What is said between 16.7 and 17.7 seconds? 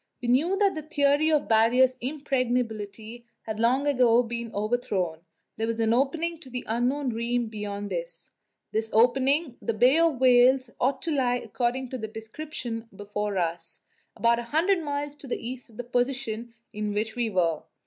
in which we were.